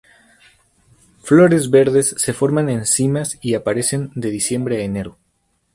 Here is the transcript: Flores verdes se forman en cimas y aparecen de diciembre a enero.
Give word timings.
Flores 1.21 1.69
verdes 1.69 2.15
se 2.17 2.33
forman 2.33 2.69
en 2.71 2.87
cimas 2.87 3.37
y 3.39 3.53
aparecen 3.53 4.09
de 4.15 4.31
diciembre 4.31 4.77
a 4.81 4.83
enero. 4.83 5.19